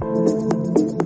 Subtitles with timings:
[0.00, 1.03] you